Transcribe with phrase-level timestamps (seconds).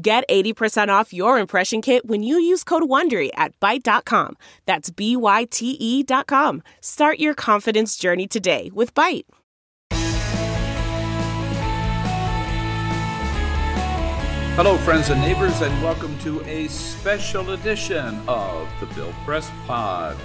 [0.00, 4.36] Get 80% off your impression kit when you use code WONDERY at Byte.com.
[4.64, 6.62] That's B-Y-T-E dot com.
[6.80, 9.24] Start your confidence journey today with Byte.
[14.54, 20.16] Hello, friends and neighbors, and welcome to a special edition of the Bill Press Pod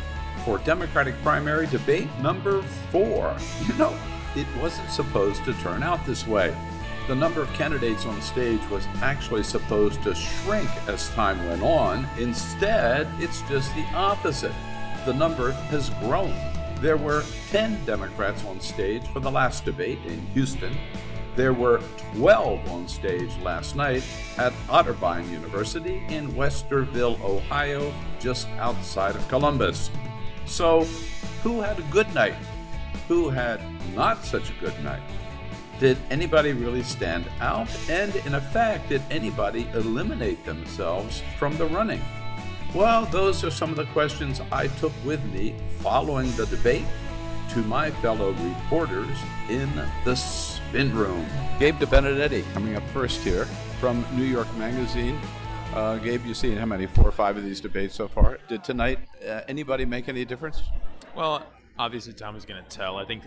[0.46, 3.36] for Democratic primary debate number four.
[3.68, 3.98] You know,
[4.36, 6.56] it wasn't supposed to turn out this way
[7.08, 12.08] the number of candidates on stage was actually supposed to shrink as time went on.
[12.18, 14.54] Instead, it's just the opposite.
[15.06, 16.34] The number has grown.
[16.80, 20.78] There were 10 Democrats on stage for the last debate in Houston.
[21.36, 21.82] There were
[22.16, 24.04] 12 on stage last night
[24.38, 29.90] at Otterbein University in Westerville, Ohio, just outside of Columbus.
[30.46, 30.84] So,
[31.42, 32.36] who had a good night?
[33.08, 33.60] Who had
[33.94, 35.02] not such a good night?
[35.84, 37.68] Did anybody really stand out?
[37.90, 42.02] And in effect, did anybody eliminate themselves from the running?
[42.74, 46.86] Well, those are some of the questions I took with me following the debate
[47.50, 49.18] to my fellow reporters
[49.50, 49.70] in
[50.06, 51.26] the spin room.
[51.60, 53.44] Gabe DeBenedetti coming up first here
[53.82, 55.20] from New York Magazine.
[55.74, 56.86] Uh, Gabe, you've seen how many?
[56.88, 58.40] Four or five of these debates so far.
[58.48, 60.64] Did tonight uh, anybody make any difference?
[61.14, 61.46] Well,
[61.78, 62.96] obviously, Tom is going to tell.
[62.96, 63.24] I think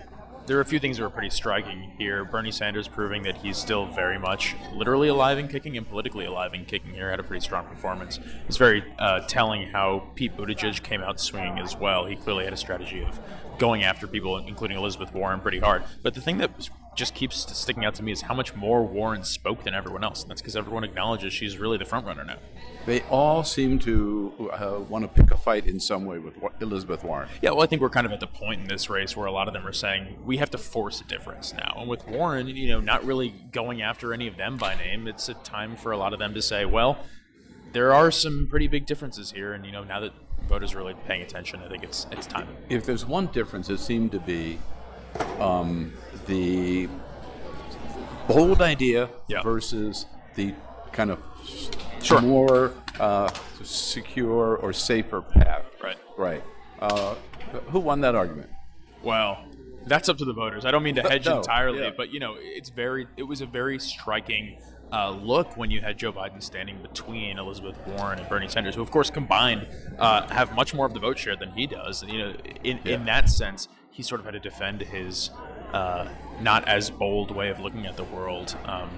[0.46, 2.24] there are a few things that were pretty striking here.
[2.24, 6.52] Bernie Sanders proving that he's still very much literally alive and kicking and politically alive
[6.52, 8.20] and kicking here had a pretty strong performance.
[8.46, 12.06] It's very uh, telling how Pete Buttigieg came out swinging as well.
[12.06, 13.18] He clearly had a strategy of
[13.58, 15.82] going after people, including Elizabeth Warren, pretty hard.
[16.02, 16.50] But the thing that
[16.96, 20.22] just keeps sticking out to me is how much more Warren spoke than everyone else.
[20.22, 22.38] And that's because everyone acknowledges she's really the front runner now.
[22.86, 27.04] They all seem to uh, want to pick a fight in some way with Elizabeth
[27.04, 27.28] Warren.
[27.42, 29.32] Yeah, well, I think we're kind of at the point in this race where a
[29.32, 31.74] lot of them are saying we have to force a difference now.
[31.78, 35.28] And with Warren, you know, not really going after any of them by name, it's
[35.28, 36.98] a time for a lot of them to say, well,
[37.72, 39.52] there are some pretty big differences here.
[39.52, 40.12] And, you know, now that
[40.48, 42.48] voters are really paying attention, I think it's, it's time.
[42.70, 44.58] If there's one difference, it seemed to be
[45.40, 45.92] um,
[46.26, 46.88] the
[48.28, 49.42] bold idea yeah.
[49.42, 50.54] versus the
[50.92, 51.20] kind of
[52.02, 52.20] sure.
[52.20, 53.30] more uh,
[53.62, 55.66] secure or safer path.
[55.82, 55.98] Right.
[56.16, 56.42] Right.
[56.80, 57.14] Uh,
[57.68, 58.50] who won that argument?
[59.02, 59.44] Well,
[59.86, 60.64] that's up to the voters.
[60.64, 61.90] I don't mean to hedge no, entirely, yeah.
[61.96, 63.06] but you know, it's very.
[63.16, 64.58] It was a very striking
[64.92, 68.82] uh, look when you had Joe Biden standing between Elizabeth Warren and Bernie Sanders, who,
[68.82, 69.66] of course, combined
[69.98, 72.02] uh, have much more of the vote share than he does.
[72.02, 72.94] And, You know, in yeah.
[72.94, 75.30] in that sense, he sort of had to defend his
[75.72, 76.08] uh,
[76.40, 78.56] not as bold way of looking at the world.
[78.64, 78.90] Um,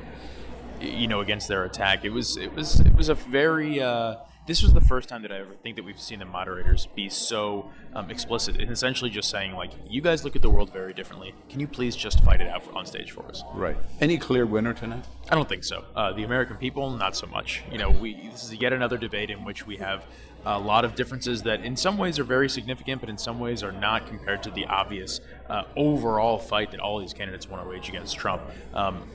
[0.80, 3.80] you know, against their attack, it was it was it was a very.
[3.80, 6.86] Uh, this was the first time that I ever think that we've seen the moderators
[6.94, 10.72] be so um, explicit and essentially just saying like, "You guys look at the world
[10.72, 11.34] very differently.
[11.50, 13.76] Can you please just fight it out on stage for us?" Right.
[14.00, 15.04] Any clear winner tonight?
[15.28, 15.84] I don't think so.
[15.94, 17.62] Uh, the American people, not so much.
[17.70, 20.06] You know, we this is yet another debate in which we have
[20.44, 23.62] a lot of differences that in some ways are very significant, but in some ways
[23.62, 27.68] are not compared to the obvious uh, overall fight that all these candidates want to
[27.68, 28.42] wage against Trump.
[28.74, 29.08] Um,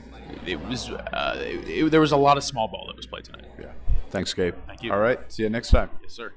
[0.46, 3.24] it was uh, it, it, there was a lot of small ball that was played
[3.24, 3.46] tonight.
[3.58, 3.72] Yeah.
[4.10, 4.54] Thanks, Gabe.
[4.66, 4.92] Thank you.
[4.92, 5.20] All right.
[5.32, 5.90] See you next time.
[6.02, 6.32] Yes, sir.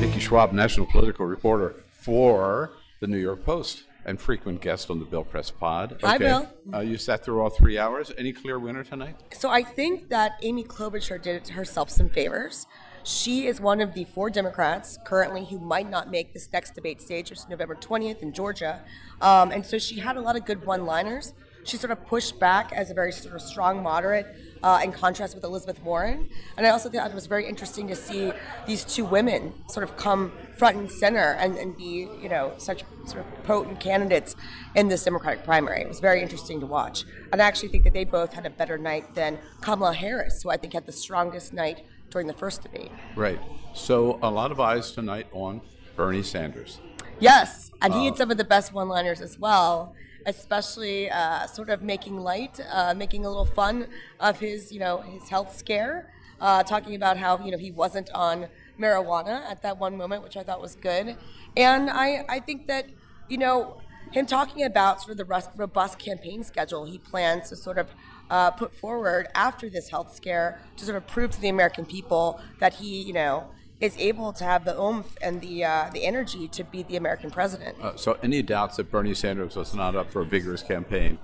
[0.00, 5.04] Nikki Schwab, national political reporter for the New York Post and frequent guest on the
[5.04, 5.92] Bill Press Pod.
[5.92, 6.06] Okay.
[6.06, 6.48] Hi, Bill.
[6.72, 8.12] Uh, you sat through all three hours.
[8.18, 9.16] Any clear winner tonight?
[9.32, 12.66] So I think that Amy Klobuchar did herself some favors.
[13.04, 17.02] She is one of the four Democrats currently who might not make this next debate
[17.02, 18.80] stage, which is November 20th in Georgia.
[19.20, 21.34] Um, and so she had a lot of good one liners.
[21.64, 24.26] She sort of pushed back as a very sort of strong moderate
[24.62, 26.30] uh, in contrast with Elizabeth Warren.
[26.56, 28.32] And I also thought it was very interesting to see
[28.66, 32.84] these two women sort of come front and center and, and be, you know, such
[33.04, 34.34] sort of potent candidates
[34.74, 35.82] in this Democratic primary.
[35.82, 37.04] It was very interesting to watch.
[37.32, 40.50] And I actually think that they both had a better night than Kamala Harris, who
[40.50, 41.84] I think had the strongest night
[42.14, 42.92] during the first debate.
[43.16, 43.40] Right.
[43.74, 45.60] So a lot of eyes tonight on
[45.96, 46.80] Bernie Sanders.
[47.18, 49.94] Yes, and he had uh, some of the best one-liners as well,
[50.24, 53.88] especially uh, sort of making light, uh, making a little fun
[54.20, 58.10] of his, you know, his health scare, uh, talking about how you know he wasn't
[58.12, 58.46] on
[58.80, 61.16] marijuana at that one moment, which I thought was good,
[61.56, 62.86] and I I think that
[63.28, 63.80] you know
[64.12, 67.88] him talking about sort of the robust campaign schedule he plans to sort of
[68.30, 72.40] uh, put forward after this health scare to sort of prove to the American people
[72.60, 73.48] that he, you know,
[73.80, 77.30] is able to have the oomph and the uh, the energy to be the American
[77.30, 77.76] president.
[77.80, 81.18] Uh, so, any doubts that Bernie Sanders was not up for a vigorous campaign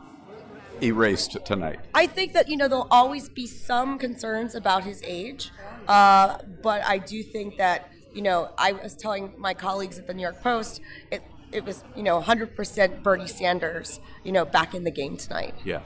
[0.83, 1.81] erased tonight?
[1.95, 5.51] I think that you know there'll always be some concerns about his age,
[5.89, 10.15] uh, but I do think that you know I was telling my colleagues at the
[10.15, 10.81] New York Post
[11.11, 11.23] it
[11.53, 15.55] it was you know 100% Bernie Sanders you know back in the game tonight.
[15.65, 15.81] Yeah.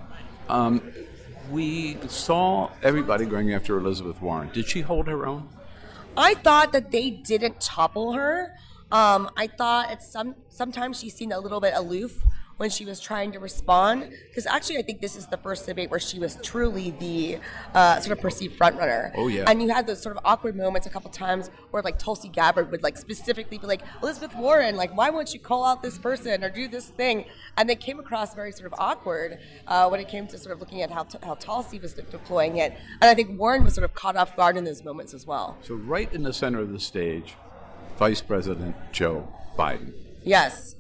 [0.49, 0.83] Um,
[1.51, 4.51] we saw everybody going after Elizabeth Warren.
[4.53, 5.49] Did she hold her own?
[6.17, 8.55] I thought that they didn't topple her.
[8.93, 12.23] Um, I thought at some sometimes she seemed a little bit aloof
[12.57, 14.11] when she was trying to respond.
[14.29, 17.39] Because actually, I think this is the first debate where she was truly the
[17.75, 19.13] uh, sort of perceived frontrunner.
[19.17, 19.45] Oh yeah.
[19.47, 22.71] And you had those sort of awkward moments a couple times where like Tulsi Gabbard
[22.71, 26.45] would like specifically be like Elizabeth Warren, like why won't you call out this person
[26.45, 27.25] or do this thing?
[27.57, 30.61] And they came across very sort of awkward uh, when it came to sort of
[30.61, 32.73] looking at how t- how Tulsi was de- deploying it.
[33.01, 35.59] And I think Warren was sort of caught off guard in those moments as well.
[35.63, 37.35] So right in the center of the stage,
[37.99, 39.29] Vice President Joe
[39.59, 39.93] Biden.
[40.23, 40.75] Yes.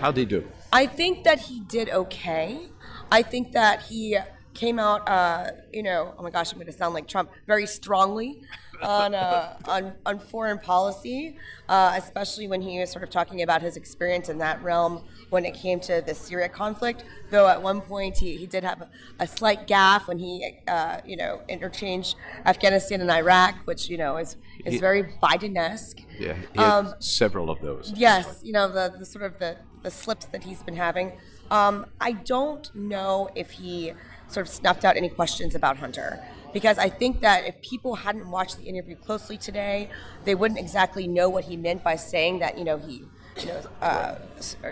[0.00, 0.46] How'd he do?
[0.72, 2.68] I think that he did okay.
[3.10, 4.16] I think that he
[4.54, 7.66] came out, uh, you know, oh my gosh, I'm going to sound like Trump, very
[7.66, 8.42] strongly
[8.82, 11.36] on uh, on, on foreign policy,
[11.68, 15.44] uh, especially when he was sort of talking about his experience in that realm when
[15.44, 17.04] it came to the Syria conflict.
[17.30, 21.00] Though at one point he, he did have a, a slight gaffe when he, uh,
[21.04, 25.98] you know, interchanged Afghanistan and Iraq, which you know is is He- very Biden-esque.
[26.18, 27.92] Yeah, he had Um, several of those.
[27.96, 31.12] Yes, you know the, the sort of the, the slips that he's been having.
[31.50, 33.92] Um, I don't know if he
[34.28, 36.20] sort of snuffed out any questions about Hunter
[36.52, 39.88] because I think that if people hadn't watched the interview closely today,
[40.24, 43.04] they wouldn't exactly know what he meant by saying that you know he.
[43.38, 44.16] You know, uh,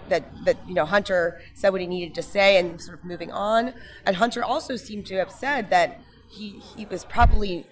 [0.09, 3.31] that that you know Hunter said what he needed to say and sort of moving
[3.31, 3.73] on.
[4.05, 7.67] And Hunter also seemed to have said that he he was probably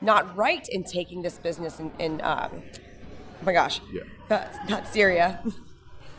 [0.00, 4.02] not right in taking this business in, in um, oh my gosh, Yeah.
[4.28, 5.40] not, not Syria,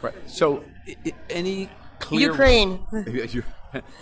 [0.04, 0.14] Right.
[0.30, 1.70] So, i- i- any
[2.00, 2.86] clear Ukraine.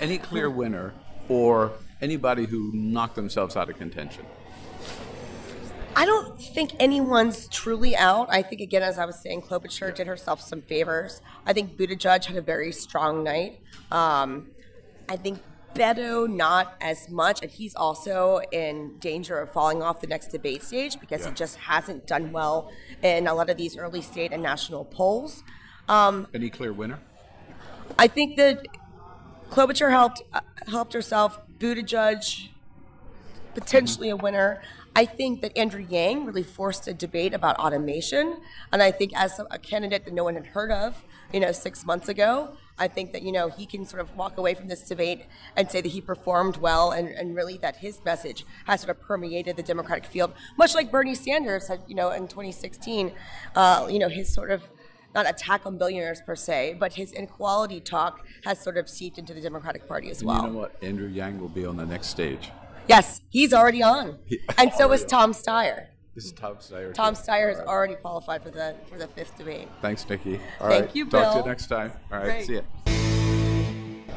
[0.02, 0.94] Any clear winner
[1.30, 1.72] or
[2.02, 4.26] anybody who knocked themselves out of contention?
[5.96, 8.28] I don't think anyone's truly out.
[8.30, 11.22] I think again, as I was saying, Klobuchar did herself some favors.
[11.46, 13.62] I think Buttigieg had a very strong night.
[13.92, 14.48] Um,
[15.08, 15.40] I think
[15.74, 20.64] Beto not as much, and he's also in danger of falling off the next debate
[20.64, 21.30] stage because Yeah.
[21.30, 22.70] he just hasn't done well
[23.04, 25.44] in a lot of these early state and national polls.
[25.92, 27.00] Um, Any clear winner?
[28.00, 28.66] I think that
[29.50, 30.22] Klobuchar helped
[30.68, 31.42] helped herself.
[31.60, 32.48] Buttigieg
[33.54, 34.62] potentially a winner.
[34.96, 38.38] I think that Andrew Yang really forced a debate about automation,
[38.72, 41.04] and I think as a candidate that no one had heard of,
[41.34, 44.38] you know, six months ago, I think that you know he can sort of walk
[44.38, 45.26] away from this debate
[45.58, 49.02] and say that he performed well, and, and really that his message has sort of
[49.02, 53.12] permeated the Democratic field, much like Bernie Sanders had, you know, in 2016,
[53.56, 54.64] uh, you know, his sort of
[55.14, 59.34] not attack on billionaires per se, but his inequality talk has sort of seeped into
[59.34, 60.42] the Democratic Party as And well.
[60.42, 60.76] you know what?
[60.84, 62.52] Andrew Yang will be on the next stage.
[62.88, 64.18] Yes, he's already on,
[64.58, 65.88] and so is Tom Steyer.
[66.16, 66.94] This is Tom Steyer.
[66.94, 67.22] Tom too.
[67.22, 67.68] Steyer has right.
[67.68, 69.68] already qualified for the for the fifth debate.
[69.82, 70.42] Thanks, Nikki.
[70.60, 70.96] All Thank right.
[70.96, 71.92] you, Talk to you next time.
[72.12, 72.26] All right.
[72.26, 72.46] Great.
[72.48, 73.01] See ya.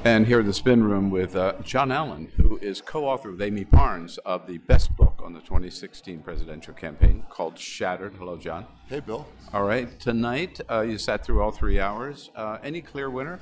[0.06, 3.64] And here at the spin room with uh, John Allen, who is co-author with Amie
[3.64, 8.12] Parnes of the best book on the 2016 presidential campaign called Shattered.
[8.18, 8.66] Hello, John.
[8.86, 9.26] Hey, Bill.
[9.54, 9.98] All right.
[9.98, 12.30] Tonight, uh, you sat through all three hours.
[12.36, 13.40] Uh, any clear winner?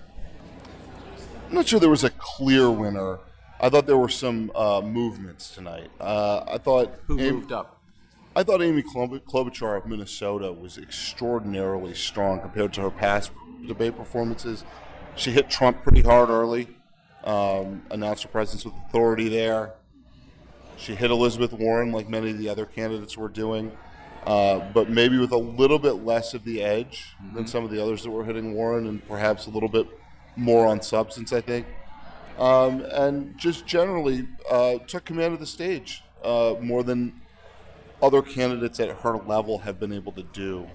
[1.49, 3.19] I'm not sure there was a clear winner.
[3.61, 5.91] I thought there were some uh, movements tonight.
[5.99, 7.81] Uh, I thought Who Amy, moved up?
[8.37, 13.33] I thought Amy Klobuchar of Minnesota was extraordinarily strong compared to her past
[13.67, 14.65] debate performances.
[15.17, 16.69] She hit Trump pretty hard early,
[17.25, 19.75] um, announced her presence with authority there.
[20.77, 23.73] She hit Elizabeth Warren like many of the other candidates were doing,
[24.27, 27.81] uh, but maybe with a little bit less of the edge than some of the
[27.81, 29.87] others that were hitting Warren, and perhaps a little bit
[30.35, 31.67] more on substance, I think.
[32.39, 37.21] Um, and just generally uh, took command of the stage uh, more than
[38.03, 40.67] other candidates at her level have been able to do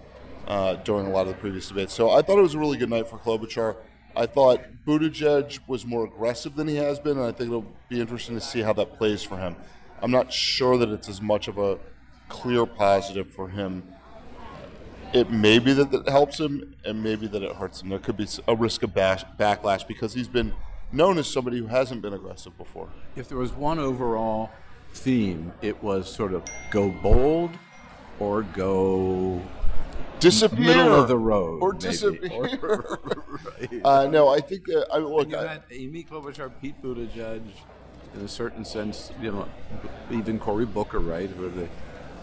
[0.47, 1.93] uh, during a lot of the previous debates.
[1.93, 3.75] So I thought it was a really good night for Klobuchar.
[4.17, 8.01] I thought Buttigieg was more aggressive than he has been, and I think it'll be
[8.01, 9.55] interesting to see how that plays for him.
[10.01, 11.77] I'm not sure that it's as much of a
[12.27, 13.83] clear positive for him.
[15.13, 17.89] It may be that it helps him, and maybe that it hurts him.
[17.89, 20.51] There could be a risk of bash- backlash because he's been
[20.91, 22.89] known as somebody who hasn't been aggressive before.
[23.15, 24.49] If there was one overall
[24.93, 27.51] theme, it was sort of go bold
[28.19, 29.43] or go
[30.19, 31.85] Disappear, middle of the road, or maybe.
[31.85, 32.99] disappear.
[33.37, 33.81] Right.
[33.83, 35.29] uh, no, I think that I look.
[35.29, 37.41] you I, had Amy Klobuchar, Pete Buttigieg,
[38.15, 39.47] in a certain sense, you know,
[40.11, 41.69] even Cory Booker, right, where they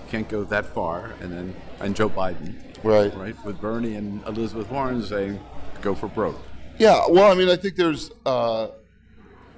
[0.09, 4.71] can't go that far, and then and Joe Biden, right, right, with Bernie and Elizabeth
[4.71, 5.39] Warren saying,
[5.83, 6.41] "Go for broke."
[6.79, 8.69] Yeah, well, I mean, I think there's uh,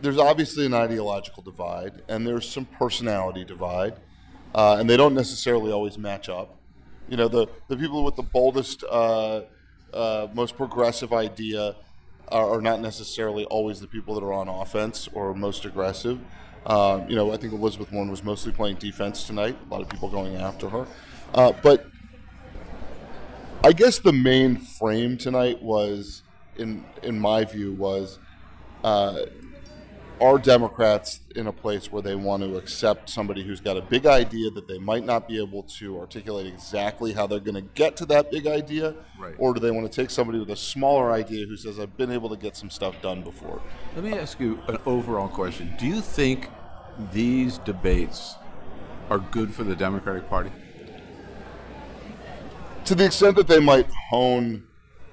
[0.03, 3.95] there's obviously an ideological divide, and there's some personality divide,
[4.55, 6.56] uh, and they don't necessarily always match up.
[7.09, 9.43] You know, the the people with the boldest, uh,
[9.93, 11.77] uh most progressive idea
[12.29, 16.19] are, are, not necessarily always the people that are on offense or most aggressive.
[16.67, 19.57] Um, you know, I think Elizabeth Warren was mostly playing defense tonight.
[19.71, 20.87] A lot of people going after her,
[21.35, 21.87] uh, but
[23.63, 26.23] I guess the main frame tonight was,
[26.57, 28.19] in in my view, was
[28.83, 29.27] uh,
[30.21, 34.07] are Democrats in a place where they want to accept somebody who's got a big
[34.07, 37.97] idea that they might not be able to articulate exactly how they're going to get
[37.99, 38.95] to that big idea?
[39.19, 39.35] Right.
[39.39, 42.11] Or do they want to take somebody with a smaller idea who says, I've been
[42.11, 43.61] able to get some stuff done before?
[43.95, 45.75] Let me ask you an overall question.
[45.79, 46.49] Do you think
[47.13, 48.37] these debates
[49.11, 50.51] are good for the Democratic Party?
[52.87, 54.65] To the extent that they might hone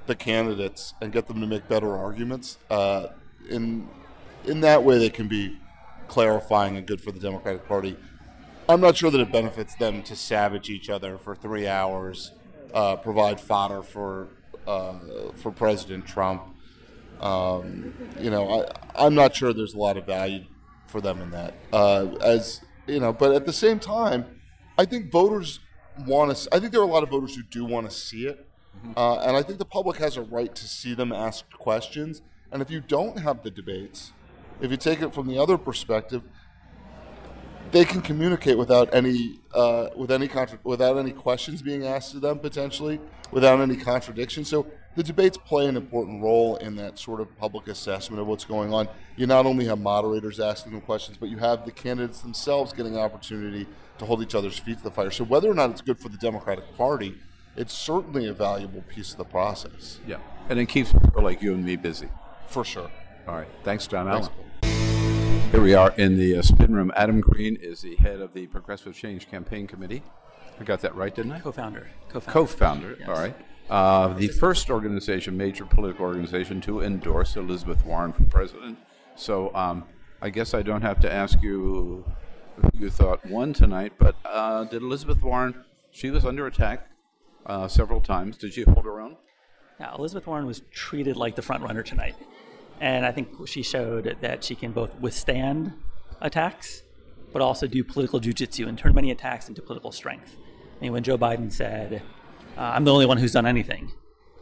[0.06, 3.08] the candidates and get them to make better arguments, uh,
[3.50, 3.90] in
[4.46, 5.58] in that way, they can be
[6.08, 7.98] clarifying and good for the Democratic Party.
[8.68, 12.32] I'm not sure that it benefits them to savage each other for three hours,
[12.74, 14.30] uh, provide fodder for
[14.66, 14.94] uh,
[15.36, 16.44] for President Trump.
[17.20, 20.46] Um, you know, I, am not sure there's a lot of value
[20.88, 21.54] for them in that.
[21.72, 24.26] Uh, as you know, but at the same time,
[24.78, 25.60] I think voters
[26.06, 26.56] want to.
[26.56, 28.48] I think there are a lot of voters who do want to see it,
[28.78, 28.94] mm-hmm.
[28.98, 32.22] uh, and I think the public has a right to see them asked questions.
[32.52, 34.14] And if you don't have the debates,
[34.64, 36.24] if you take it from the other perspective,
[37.72, 42.20] they can communicate without any uh, with any contra- without any questions being asked to
[42.20, 43.00] them potentially,
[43.32, 44.46] without any contradiction.
[44.46, 44.66] So
[44.96, 48.74] the debates play an important role in that sort of public assessment of what's going
[48.74, 48.88] on.
[49.18, 52.94] You not only have moderators asking them questions, but you have the candidates themselves getting
[52.94, 53.68] an opportunity
[53.98, 55.12] to hold each other's feet to the fire.
[55.12, 57.16] So whether or not it's good for the Democratic Party,
[57.58, 60.00] it's certainly a valuable piece of the process.
[60.08, 60.18] Yeah,
[60.48, 62.08] and it keeps people like you and me busy.
[62.48, 62.90] For sure.
[63.28, 63.48] All right.
[63.64, 64.28] Thanks, John Thanks.
[64.28, 64.40] Allen.
[65.54, 66.92] Here we are in the uh, spin room.
[66.96, 70.02] Adam Green is the head of the Progressive Change Campaign Committee.
[70.60, 71.42] I got that right, didn't I?
[71.42, 71.92] Co-founder.
[72.10, 72.32] Co-founder.
[72.32, 72.98] Co-founder.
[73.00, 73.08] Yes.
[73.08, 73.36] All right.
[73.70, 78.80] Uh, the first organization, major political organization, to endorse Elizabeth Warren for president.
[79.16, 79.84] So um,
[80.24, 82.04] I guess I don't have to ask you
[82.56, 85.66] who you thought won tonight, but uh, did Elizabeth Warren?
[85.92, 86.90] She was under attack
[87.46, 88.38] uh, several times.
[88.38, 89.18] Did she hold her own?
[89.80, 92.16] Yeah, Elizabeth Warren was treated like the front runner tonight.
[92.84, 95.72] And I think she showed that she can both withstand
[96.20, 96.84] attacks,
[97.32, 100.36] but also do political jujitsu and turn many attacks into political strength.
[100.36, 102.02] I mean, when Joe Biden said,
[102.58, 103.94] uh, I'm the only one who's done anything,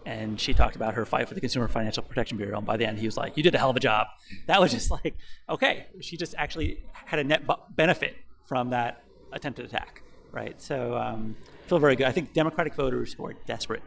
[0.07, 2.85] and she talked about her fight for the Consumer Financial Protection Bureau, and by the
[2.87, 4.07] end, he was like, You did a hell of a job.
[4.47, 5.15] That was just like,
[5.47, 7.43] okay, she just actually had a net
[7.75, 10.59] benefit from that attempted attack, right?
[10.59, 11.35] So um,
[11.67, 12.07] feel very good.
[12.07, 13.83] I think Democratic voters who are desperate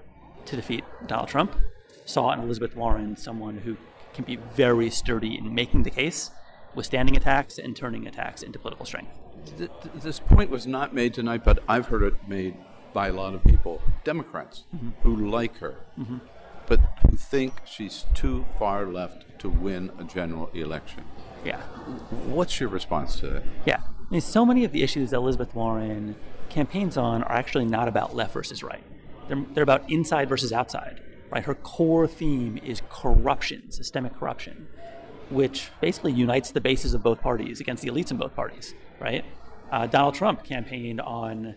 [0.46, 1.56] to defeat Donald Trump
[2.04, 3.76] saw in Elizabeth Warren someone who
[4.14, 6.30] can be very sturdy in making the case,
[6.74, 9.10] withstanding attacks, and turning attacks into political strength.
[9.94, 12.56] This point was not made tonight, but I've heard it made
[12.92, 14.90] by a lot of people, Democrats, mm-hmm.
[15.02, 16.18] who like her, mm-hmm.
[16.66, 21.04] but who think she's too far left to win a general election.
[21.44, 21.60] Yeah.
[22.26, 23.42] What's your response to that?
[23.66, 23.80] Yeah.
[23.80, 26.14] I mean, so many of the issues that Elizabeth Warren
[26.48, 28.84] campaigns on are actually not about left versus right.
[29.28, 31.00] They're, they're about inside versus outside
[31.34, 31.44] right?
[31.44, 34.68] Her core theme is corruption, systemic corruption,
[35.30, 39.24] which basically unites the bases of both parties against the elites in both parties, right?
[39.72, 41.56] Uh, Donald Trump campaigned on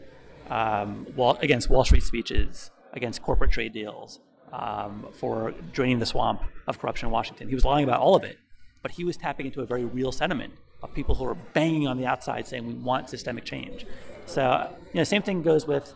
[0.49, 4.19] um, wall, against Wall Street speeches, against corporate trade deals,
[4.51, 7.47] um, for draining the swamp of corruption in Washington.
[7.47, 8.39] He was lying about all of it,
[8.81, 11.97] but he was tapping into a very real sentiment of people who are banging on
[11.97, 13.85] the outside saying we want systemic change.
[14.25, 15.93] So, you know, same thing goes with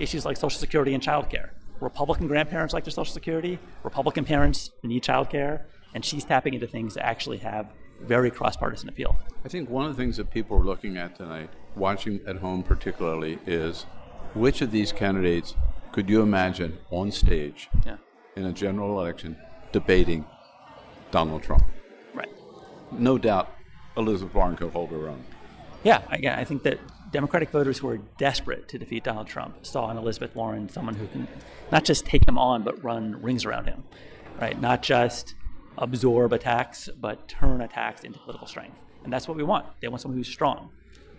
[0.00, 1.50] issues like Social Security and childcare.
[1.80, 5.62] Republican grandparents like their Social Security, Republican parents need childcare,
[5.94, 7.72] and she's tapping into things that actually have
[8.02, 9.18] very cross-partisan appeal.
[9.44, 12.62] I think one of the things that people are looking at tonight, watching at home
[12.62, 13.82] particularly, is
[14.34, 15.54] which of these candidates
[15.92, 17.96] could you imagine on stage yeah.
[18.36, 19.36] in a general election
[19.72, 20.24] debating
[21.10, 21.64] Donald Trump?
[22.14, 22.28] Right.
[22.92, 23.52] No doubt
[23.96, 25.24] Elizabeth Warren could hold her own.
[25.82, 26.78] Yeah, again, I think that
[27.12, 31.06] Democratic voters who are desperate to defeat Donald Trump saw in Elizabeth Warren someone who
[31.08, 31.26] can
[31.72, 33.84] not just take him on, but run rings around him,
[34.40, 34.60] right?
[34.60, 35.34] Not just
[35.76, 38.80] absorb attacks, but turn attacks into political strength.
[39.02, 39.66] And that's what we want.
[39.80, 40.70] They want someone who's strong.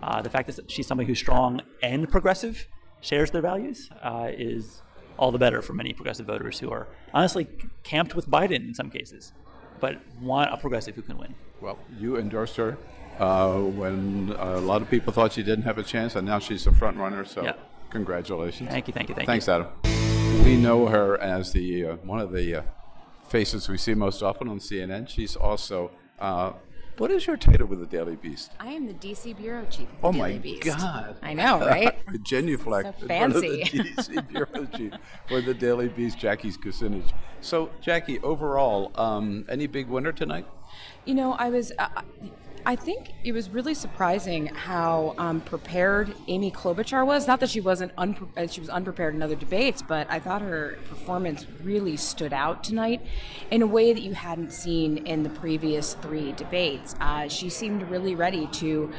[0.01, 2.67] Uh, the fact that she's somebody who's strong and progressive,
[3.01, 4.81] shares their values, uh, is
[5.17, 7.47] all the better for many progressive voters who are honestly
[7.83, 9.33] camped with Biden in some cases,
[9.79, 11.35] but want a progressive who can win.
[11.59, 12.77] Well, you endorsed her
[13.21, 16.65] uh, when a lot of people thought she didn't have a chance, and now she's
[16.67, 17.23] a front runner.
[17.23, 17.53] So, Yeah.
[17.89, 18.69] congratulations.
[18.69, 19.31] Thank you, thank you, thank you.
[19.31, 19.53] Thanks, you.
[19.53, 20.43] Adam.
[20.45, 22.61] We know her as the uh, one of the uh,
[23.29, 25.07] faces we see most often on CNN.
[25.07, 25.91] She's also.
[26.19, 26.53] Uh,
[26.97, 28.51] what is your title with the Daily Beast?
[28.59, 29.87] I am the DC bureau chief.
[29.89, 30.63] Of the Oh Daily my Beast.
[30.67, 31.15] God!
[31.23, 31.95] I know, right?
[32.13, 33.63] A genuflect So in front of fancy.
[33.77, 34.93] the DC bureau chief
[35.27, 37.11] for the Daily Beast, Jackie Kucinich.
[37.41, 40.45] So, Jackie, overall, um, any big winner tonight?
[41.05, 41.71] you know, I was.
[41.79, 41.87] Uh,
[42.63, 47.25] I think it was really surprising how um, prepared Amy Klobuchar was.
[47.25, 50.41] Not that she wasn't unpre- uh, she was unprepared in other debates, but I thought
[50.43, 53.01] her performance really stood out tonight
[53.49, 56.95] in a way that you hadn't seen in the previous three debates.
[57.01, 58.91] Uh, she seemed really ready to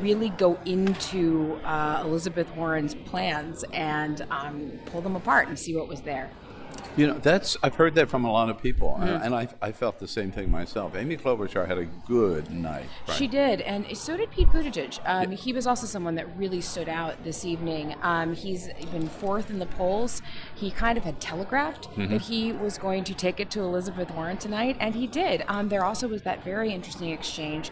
[0.00, 5.86] really go into uh, Elizabeth Warren's plans and um, pull them apart and see what
[5.86, 6.28] was there.
[6.96, 9.02] You know, that's I've heard that from a lot of people, Mm.
[9.02, 10.96] and, and I, I felt the same thing myself.
[10.96, 12.86] Amy Klobuchar had a good night.
[13.06, 13.16] right?
[13.16, 14.98] She did, and so did Pete Buttigieg.
[15.04, 17.94] Um, He was also someone that really stood out this evening.
[18.02, 20.22] Um, he's been fourth in the polls.
[20.54, 24.38] He kind of had telegraphed that he was going to take it to Elizabeth Warren
[24.38, 25.44] tonight, and he did.
[25.48, 27.70] Um, there also was that very interesting exchange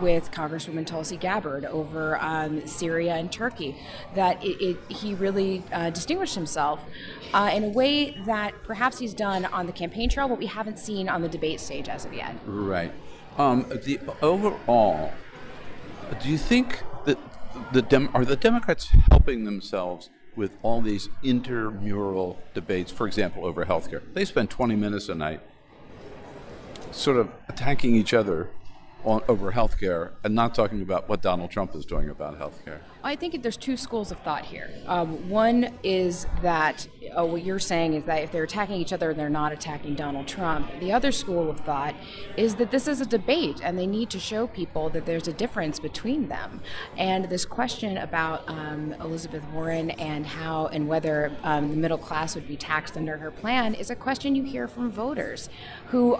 [0.00, 3.76] with Congresswoman Tulsi Gabbard over um, Syria and Turkey.
[4.14, 6.84] That it, it, he really uh, distinguished himself
[7.32, 10.78] uh, in a way that perhaps he's done on the campaign trail, but we haven't
[10.78, 12.34] seen on the debate stage as of yet.
[12.46, 12.92] Right.
[13.38, 15.12] Um, the overall,
[16.22, 17.18] do you think that
[17.72, 22.90] the Dem- are the Democrats helping themselves with all these intermural debates?
[22.90, 25.40] For example, over health care, they spend 20 minutes a night,
[26.90, 28.48] sort of attacking each other
[29.06, 32.62] on, over health care, and not talking about what Donald Trump is doing about health
[32.64, 32.80] care.
[33.04, 34.68] I think there's two schools of thought here.
[34.86, 39.14] Um, one is that uh, what you're saying is that if they're attacking each other,
[39.14, 40.68] they're not attacking Donald Trump.
[40.80, 41.94] The other school of thought
[42.36, 45.32] is that this is a debate, and they need to show people that there's a
[45.32, 46.60] difference between them.
[46.96, 52.34] And this question about um, Elizabeth Warren and how and whether um, the middle class
[52.34, 55.48] would be taxed under her plan is a question you hear from voters
[55.88, 56.18] who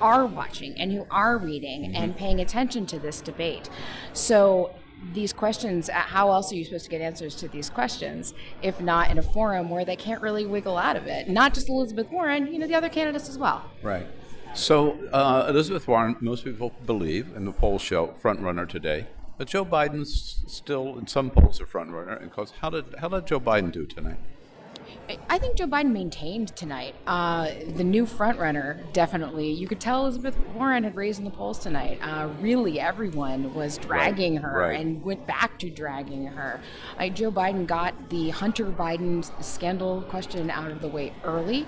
[0.00, 3.70] are watching and who are reading and paying attention to this debate.
[4.12, 4.74] So
[5.12, 8.80] these questions, uh, how else are you supposed to get answers to these questions if
[8.80, 11.28] not in a forum where they can't really wiggle out of it?
[11.28, 13.70] Not just Elizabeth Warren, you know, the other candidates as well.
[13.82, 14.06] Right.
[14.54, 19.06] So uh, Elizabeth Warren, most people believe, and the polls show, front runner today.
[19.36, 22.12] But Joe Biden's still, in some polls, a front runner.
[22.14, 24.18] And cause how did how did Joe Biden do tonight?
[25.28, 26.94] I- think Joe Biden maintained tonight.
[27.06, 29.50] Uh, the new frontrunner, definitely.
[29.50, 31.98] You could tell Elizabeth Warren had raised in the polls tonight.
[32.00, 34.80] Uh, really, everyone was dragging her right.
[34.80, 36.60] and went back to dragging her.
[36.98, 41.66] Uh, Joe Biden got the Hunter Biden scandal question out of the way early,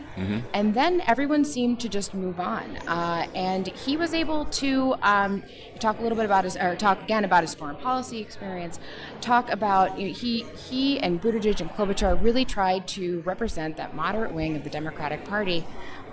[0.54, 2.78] and then everyone seemed to just move on.
[2.88, 5.42] Uh, and he was able to um,
[5.78, 8.78] talk a little bit about his, or talk again about his foreign policy experience.
[9.20, 13.94] Talk about you know, he he and Buttigieg and Klobuchar really tried to represent that
[13.94, 15.64] moderate wing of the Democratic Party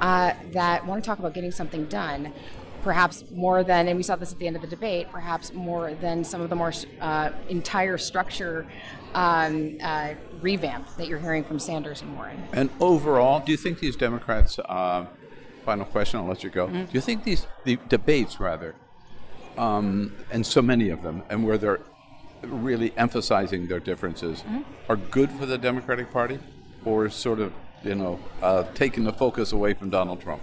[0.01, 2.33] uh, that want to talk about getting something done.
[2.83, 5.93] Perhaps more than, and we saw this at the end of the debate, perhaps more
[5.93, 8.67] than some of the more uh, entire structure
[9.13, 12.43] um, uh, revamp that you're hearing from Sanders and Warren.
[12.51, 14.59] And overall, do you think these Democrats?
[14.59, 15.05] Uh,
[15.63, 16.67] final question, I'll let you go.
[16.67, 18.75] Do you think these the debates, rather,
[19.57, 21.79] um, and so many of them, and where they're
[22.41, 24.43] really emphasizing their differences,
[24.89, 26.39] are good for the Democratic Party,
[26.85, 30.41] or sort of, you know, uh, taking the focus away from Donald Trump?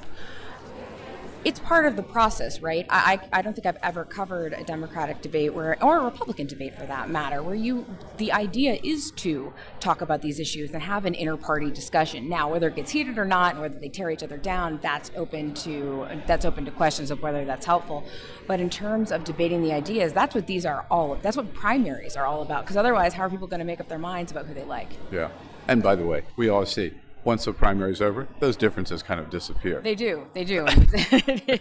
[1.44, 2.87] It's part of the process, right?
[2.90, 6.76] I, I, don't think I've ever covered a Democratic debate where, or a Republican debate
[6.76, 7.87] for that matter, where you
[8.18, 12.29] the idea is to talk about these issues and have an inter-party discussion.
[12.29, 15.11] Now, whether it gets heated or not, and whether they tear each other down, that's
[15.16, 18.05] open to that's open to questions of whether that's helpful.
[18.46, 21.16] But in terms of debating the ideas, that's what these are all.
[21.22, 22.64] That's what primaries are all about.
[22.64, 24.90] Because otherwise, how are people going to make up their minds about who they like?
[25.11, 25.31] Yeah.
[25.68, 26.92] And by the way, we all see
[27.25, 29.81] once the primary's over, those differences kind of disappear.
[29.81, 30.27] They do.
[30.33, 30.67] They do.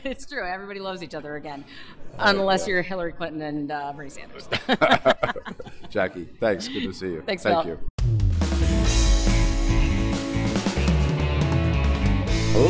[0.10, 0.46] It's true.
[0.46, 1.66] Everybody loves each other again,
[2.18, 4.48] unless you're Hillary Clinton and uh, Bernie Sanders.
[5.90, 6.68] Jackie, thanks.
[6.68, 7.24] Good to see you.
[7.26, 7.78] Thanks, Thank Phil.
[7.78, 7.90] you.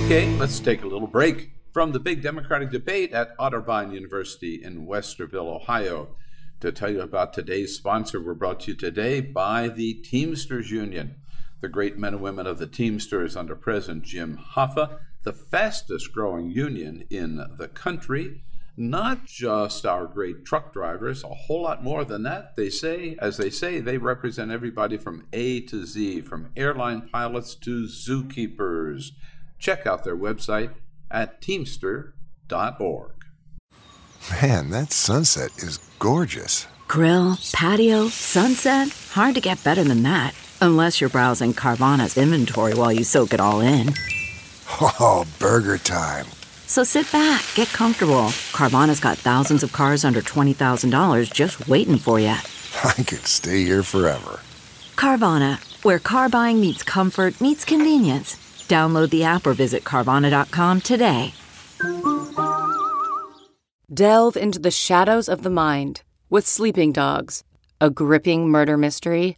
[0.05, 4.85] Okay, let's take a little break from the big Democratic debate at Otterbein University in
[4.87, 6.15] Westerville, Ohio.
[6.61, 11.15] To tell you about today's sponsor, we're brought to you today by the Teamsters Union,
[11.61, 16.49] the great men and women of the Teamsters under President Jim Hoffa, the fastest growing
[16.49, 18.43] union in the country.
[18.77, 22.55] Not just our great truck drivers, a whole lot more than that.
[22.55, 27.55] They say, as they say, they represent everybody from A to Z, from airline pilots
[27.55, 29.11] to zookeepers.
[29.57, 30.75] Check out their website
[31.11, 33.11] at teamster.org.
[34.41, 36.65] Man, that sunset is gorgeous.
[36.87, 38.89] Grill, patio, sunset.
[39.11, 40.33] Hard to get better than that.
[40.61, 43.93] Unless you're browsing Carvana's inventory while you soak it all in.
[44.81, 46.25] Oh, burger time.
[46.67, 48.27] So sit back, get comfortable.
[48.51, 52.27] Carvana's got thousands of cars under $20,000 just waiting for you.
[52.83, 54.41] I could stay here forever.
[54.95, 58.35] Carvana, where car buying meets comfort, meets convenience.
[58.67, 61.33] Download the app or visit Carvana.com today.
[63.91, 67.43] Delve into the shadows of the mind with Sleeping Dogs,
[67.81, 69.37] a gripping murder mystery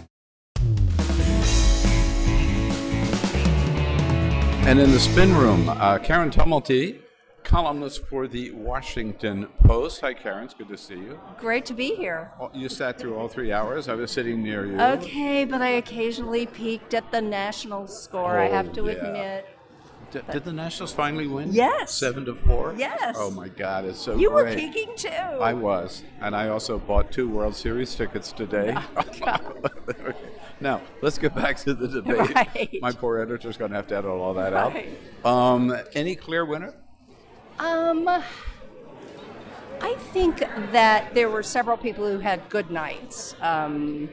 [4.71, 6.99] And in the spin room, uh, Karen Tumulty,
[7.43, 9.99] columnist for the Washington Post.
[9.99, 10.45] Hi, Karen.
[10.45, 11.19] It's good to see you.
[11.37, 12.31] Great to be here.
[12.39, 13.89] Oh, You sat through all three hours.
[13.89, 14.79] I was sitting near you.
[14.79, 18.93] Okay, but I occasionally peeked at the national score, I have to Oh, yeah.
[18.93, 19.45] admit.
[20.11, 21.51] D- did the Nationals finally win?
[21.51, 21.93] Yes.
[21.93, 22.73] Seven to four.
[22.77, 23.17] Yes.
[23.19, 24.21] Oh my God, it's so great.
[24.21, 25.09] You were peeking too.
[25.09, 28.77] I was, and I also bought two World Series tickets today.
[28.97, 29.35] Okay.
[30.61, 32.35] Now let's get back to the debate.
[32.35, 32.77] Right.
[32.81, 34.89] My poor editor's going to have to edit all that Right.
[35.25, 35.31] out.
[35.31, 36.73] Um, any clear winner?
[37.59, 40.39] Um, I think
[40.71, 43.35] that there were several people who had good nights.
[43.41, 44.09] Um,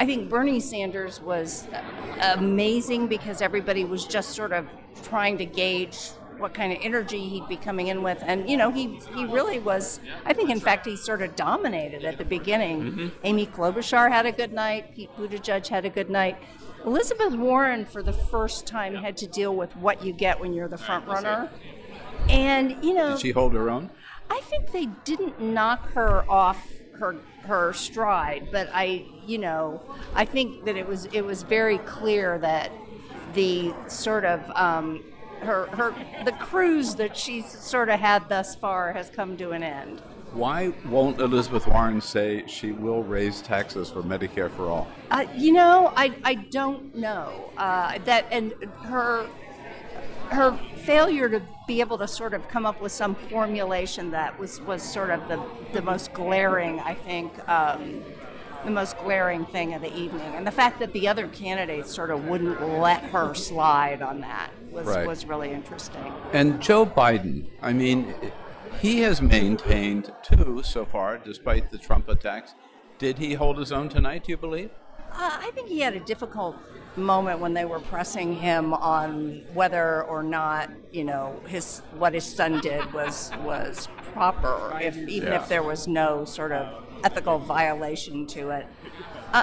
[0.00, 4.66] I think Bernie Sanders was uh, amazing because everybody was just sort of
[5.02, 8.70] trying to gauge what kind of energy he'd be coming in with, and you know
[8.70, 10.00] he he really was.
[10.24, 12.82] I think in fact he sort of dominated at the beginning.
[12.82, 13.10] Mhm.
[13.24, 14.94] Amy Klobuchar had a good night.
[14.94, 16.36] Pete Buttigieg had a good night.
[16.84, 20.68] Elizabeth Warren, for the first time, had to deal with what you get when you're
[20.68, 21.48] the front runner.
[22.28, 23.90] And you know, Did she hold her own?
[24.30, 26.66] I think they didn't knock her off
[26.98, 29.82] her her stride, but I, you know,
[30.14, 32.70] I think that it was it was very clear that
[33.34, 35.02] the sort of um,
[35.44, 39.62] her her the cruise that she's sort of had thus far has come to an
[39.62, 40.00] end.
[40.34, 44.88] Why won't Elizabeth Warren say she will raise taxes for Medicare for all?
[45.12, 48.52] Uh, you know, I, I don't know uh, that, and
[48.82, 49.28] her
[50.30, 54.60] her failure to be able to sort of come up with some formulation that was
[54.62, 55.40] was sort of the
[55.72, 57.32] the most glaring, I think.
[57.48, 58.02] Um,
[58.64, 62.10] the most glaring thing of the evening, and the fact that the other candidates sort
[62.10, 65.06] of wouldn't let her slide on that was Right.
[65.06, 66.12] was really interesting.
[66.32, 68.14] And Joe Biden, I mean,
[68.80, 72.54] he has maintained two so far, despite the Trump attacks.
[72.98, 74.70] Did he hold his own tonight, do you believe?
[75.12, 76.56] Uh, I think he had a difficult
[76.96, 82.24] moment when they were pressing him on whether or not you know his what his
[82.24, 85.40] son did was was proper, if even Yeah.
[85.42, 88.66] if there was no sort of ethical violation to it.
[89.34, 89.42] Uh,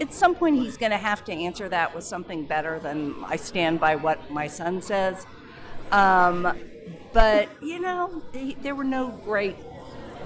[0.00, 3.34] at some point, he's going to have to answer that with something better than I
[3.34, 5.26] stand by what my son says.
[5.90, 6.56] Um,
[7.12, 9.56] but you know, he, there were no great.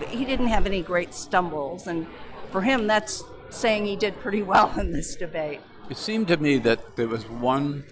[0.08, 2.06] He didn't have any great stumbles, and
[2.50, 5.60] for him, that's saying he did pretty well in this debate.
[5.88, 7.84] It seemed to me that there was one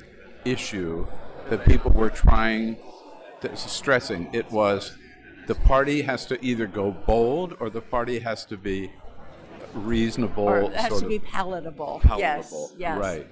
[0.45, 1.07] issue
[1.49, 2.77] that people were trying,
[3.41, 4.29] to, stressing.
[4.35, 4.95] It was
[5.47, 8.93] the party has to either go bold or the party has to be
[9.75, 10.45] reasonable.
[10.45, 12.01] Or it has to be palatable.
[12.03, 12.71] palatable.
[12.73, 12.99] Yes, yes.
[12.99, 13.27] Right.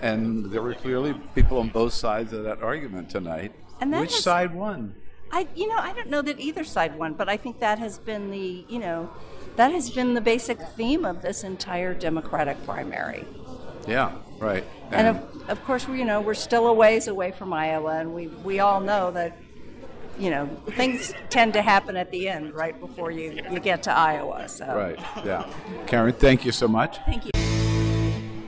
[0.00, 3.52] And there were clearly people on both sides of that argument tonight.
[3.80, 4.94] And Which has- side won?
[5.34, 7.98] I, you know, I don't know that either side won, but I think that has
[7.98, 9.08] been the, you know,
[9.56, 13.24] that has been the basic theme of this entire Democratic primary.
[13.88, 14.62] Yeah, right.
[14.90, 17.98] And, and of, of course, we, you know, we're still a ways away from Iowa,
[17.98, 19.36] and we, we all know that,
[20.18, 23.92] you know, things tend to happen at the end, right before you, you get to
[23.92, 24.48] Iowa.
[24.48, 24.66] So.
[24.66, 24.98] Right.
[25.24, 25.50] Yeah.
[25.86, 26.98] Karen, thank you so much.
[27.06, 27.30] Thank you.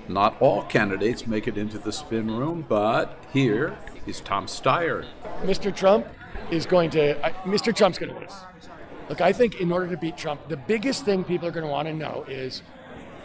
[0.09, 5.07] Not all candidates make it into the spin room, but here is Tom Steyer.
[5.43, 5.75] Mr.
[5.75, 6.07] Trump
[6.51, 7.75] is going to, uh, Mr.
[7.75, 8.35] Trump's going to lose.
[9.09, 11.71] Look, I think in order to beat Trump, the biggest thing people are going to
[11.71, 12.63] want to know is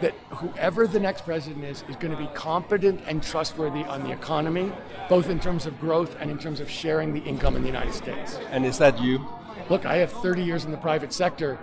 [0.00, 4.10] that whoever the next president is is going to be competent and trustworthy on the
[4.10, 4.72] economy,
[5.08, 7.92] both in terms of growth and in terms of sharing the income in the United
[7.92, 8.38] States.
[8.50, 9.26] And is that you?
[9.68, 11.58] Look, I have 30 years in the private sector.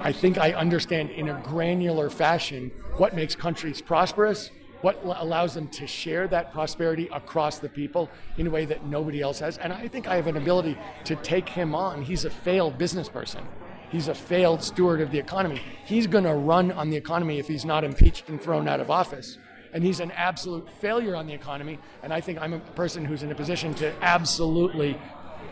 [0.00, 5.68] I think I understand in a granular fashion what makes countries prosperous, what allows them
[5.68, 9.58] to share that prosperity across the people in a way that nobody else has.
[9.58, 12.02] And I think I have an ability to take him on.
[12.02, 13.46] He's a failed business person.
[13.92, 15.60] He's a failed steward of the economy.
[15.84, 18.90] He's going to run on the economy if he's not impeached and thrown out of
[18.90, 19.36] office.
[19.74, 21.78] And he's an absolute failure on the economy.
[22.02, 24.98] And I think I'm a person who's in a position to absolutely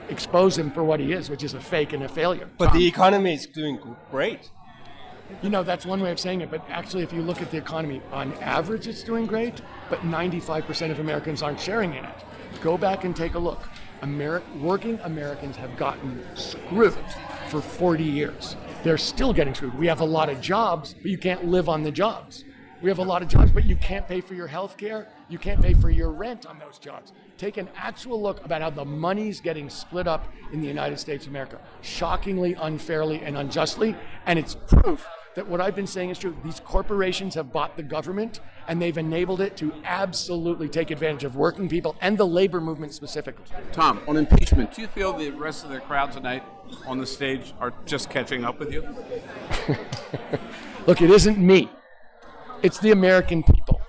[0.09, 2.49] expose him for what he is, which is a fake and a failure.
[2.57, 3.79] But the economy is doing
[4.11, 4.51] great.
[5.43, 7.59] You know, that's one way of saying it, but actually, if you look at the
[7.59, 12.25] economy, on average, it's doing great, but 95% of Americans aren't sharing in it.
[12.63, 13.69] Go back and take a look.
[14.03, 16.99] Ameri- working Americans have gotten screwed
[17.51, 18.57] for 40 years.
[18.85, 19.75] They're still getting screwed.
[19.75, 22.45] We have a lot of jobs, but you can't live on the jobs.
[22.81, 25.09] We have a lot of jobs, but you can't pay for your health care.
[25.29, 27.13] You can't pay for your rent on those jobs.
[27.37, 31.27] Take an actual look about how the money's getting split up in the United States
[31.27, 33.97] of America, shockingly, unfairly, and unjustly.
[34.25, 36.37] And it's proof that what I've been saying is true.
[36.45, 41.37] These corporations have bought the government and they've enabled it to absolutely take advantage of
[41.37, 43.45] working people and the labor movement specifically.
[43.73, 46.43] Tom, on impeachment, do you feel the rest of the crowd tonight
[46.87, 48.83] on the stage are just catching up with you?
[50.87, 51.71] Look, it isn't me,
[52.63, 53.81] it's the American people.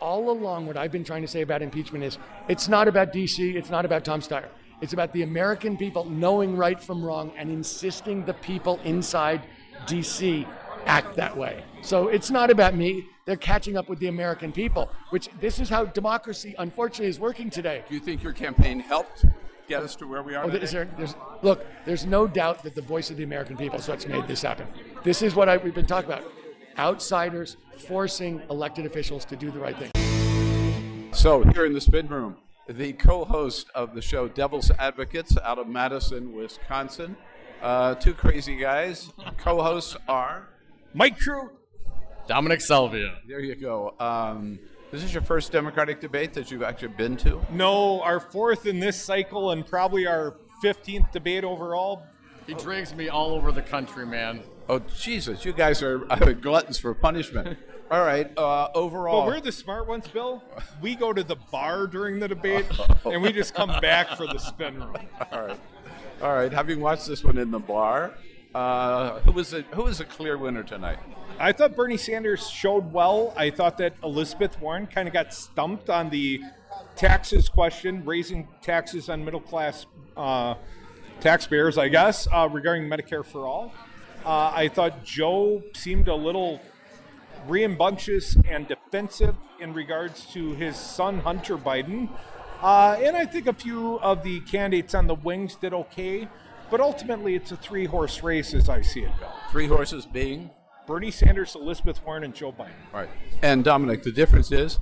[0.00, 3.54] All along, what I've been trying to say about impeachment is it's not about DC,
[3.54, 4.48] it's not about Tom Steyer.
[4.82, 9.42] It's about the American people knowing right from wrong and insisting the people inside
[9.86, 10.46] DC
[10.86, 11.64] act that way.
[11.82, 13.06] So it's not about me.
[13.24, 17.50] They're catching up with the American people, which this is how democracy, unfortunately, is working
[17.50, 17.82] today.
[17.88, 19.24] Do you think your campaign helped
[19.68, 20.66] get us to where we are oh, today?
[20.66, 24.06] There, there's, look, there's no doubt that the voice of the American people is what's
[24.06, 24.66] made this happen.
[25.02, 26.24] This is what I, we've been talking about
[26.78, 31.12] outsiders forcing elected officials to do the right thing.
[31.12, 32.36] So, here in the spin room,
[32.68, 37.16] the co host of the show Devil's Advocates out of Madison, Wisconsin.
[37.62, 39.12] Uh, two crazy guys.
[39.38, 40.48] Co hosts are
[40.94, 41.50] Mike Crute,
[42.26, 43.18] Dominic Salvia.
[43.26, 43.94] There you go.
[44.00, 44.58] Um,
[44.90, 47.40] this is your first Democratic debate that you've actually been to?
[47.50, 52.02] No, our fourth in this cycle and probably our 15th debate overall.
[52.46, 54.42] He drags me all over the country, man.
[54.68, 55.44] Oh, Jesus.
[55.44, 57.58] You guys are uh, gluttons for punishment.
[57.90, 58.36] All right.
[58.36, 59.22] Uh, overall.
[59.22, 60.42] But we're the smart ones, Bill.
[60.80, 62.66] We go to the bar during the debate,
[63.04, 64.96] and we just come back for the spin room.
[65.30, 65.60] All right.
[66.22, 66.52] All right.
[66.52, 68.14] Having watched this one in the bar,
[68.56, 70.98] uh, who was a who was a clear winner tonight?
[71.38, 73.34] I thought Bernie Sanders showed well.
[73.36, 76.40] I thought that Elizabeth Warren kind of got stumped on the
[76.94, 79.84] taxes question, raising taxes on middle class
[80.16, 80.54] uh,
[81.20, 83.74] taxpayers, I guess, uh, regarding Medicare for all.
[84.24, 86.62] Uh, I thought Joe seemed a little
[87.46, 92.08] rambunctious and defensive in regards to his son Hunter Biden.
[92.62, 96.26] Uh, and I think a few of the candidates on the wings did okay.
[96.70, 99.32] But ultimately, it's a three horse race as I see it, Bill.
[99.50, 100.50] Three horses being?
[100.86, 102.70] Bernie Sanders, Elizabeth Warren, and Joe Biden.
[102.92, 103.08] Right.
[103.42, 104.78] And Dominic, the difference is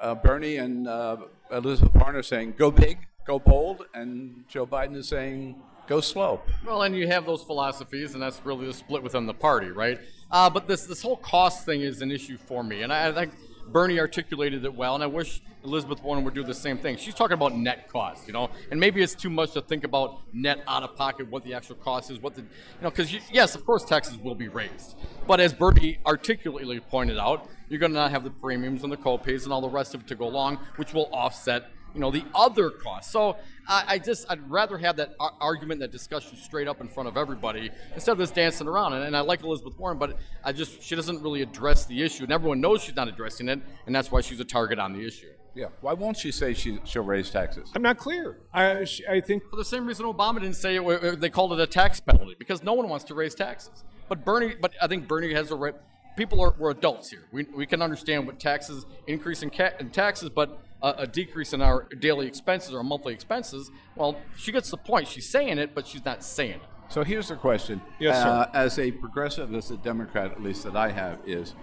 [0.00, 1.16] uh, Bernie and uh,
[1.50, 6.42] Elizabeth Warren are saying go big, go bold, and Joe Biden is saying go slow.
[6.66, 9.98] Well, and you have those philosophies, and that's really the split within the party, right?
[10.30, 13.12] Uh, but this this whole cost thing is an issue for me, and I, I
[13.12, 13.32] think
[13.68, 16.96] Bernie articulated it well, and I wish Elizabeth Warren would do the same thing.
[16.96, 20.20] She's talking about net cost, you know, and maybe it's too much to think about
[20.32, 22.48] net out of pocket, what the actual cost is, what the, you
[22.82, 24.96] know, because yes, of course, taxes will be raised,
[25.26, 28.96] but as Bernie articulately pointed out, you're going to not have the premiums and the
[28.96, 32.10] co-pays and all the rest of it to go along, which will offset you know
[32.10, 33.12] the other costs.
[33.12, 33.36] So
[33.68, 37.08] I, I just I'd rather have that ar- argument, that discussion straight up in front
[37.08, 38.94] of everybody instead of this dancing around.
[38.94, 42.24] And, and, I like Elizabeth Warren, but I just she doesn't really address the issue,
[42.24, 45.06] and everyone knows she's not addressing it, and that's why she's a target on the
[45.06, 45.28] issue.
[45.54, 45.66] Yeah.
[45.80, 47.70] Why won't she say she, she'll raise taxes?
[47.74, 48.38] I'm not clear.
[48.52, 51.66] I, I think for the same reason Obama didn't say it, they called it a
[51.66, 53.84] tax penalty because no one wants to raise taxes.
[54.08, 55.74] But Bernie, but I think Bernie has a right.
[56.16, 57.24] People are we're adults here.
[57.32, 61.52] We, we can understand what taxes increase in, ca- in taxes, but a, a decrease
[61.52, 63.70] in our daily expenses or monthly expenses.
[63.96, 65.08] Well, she gets the point.
[65.08, 66.62] She's saying it, but she's not saying it.
[66.90, 67.80] So here's the question.
[67.98, 68.28] Yes, sir.
[68.28, 71.54] Uh, as a progressive, as a Democrat, at least that I have, is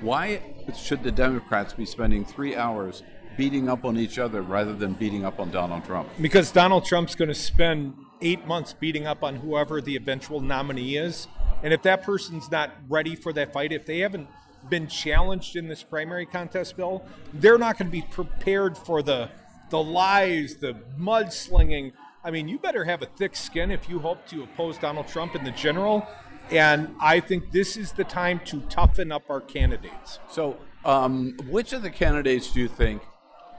[0.00, 0.40] why
[0.76, 3.02] should the Democrats be spending three hours
[3.36, 6.08] beating up on each other rather than beating up on Donald Trump?
[6.20, 10.96] Because Donald Trump's going to spend eight months beating up on whoever the eventual nominee
[10.96, 11.28] is.
[11.62, 14.28] And if that person's not ready for that fight, if they haven't
[14.68, 19.30] been challenged in this primary contest bill, they're not going to be prepared for the
[19.70, 21.92] the lies, the mudslinging.
[22.24, 25.34] I mean, you better have a thick skin if you hope to oppose Donald Trump
[25.34, 26.06] in the general.
[26.50, 30.18] And I think this is the time to toughen up our candidates.
[30.28, 33.02] So, um, which of the candidates do you think,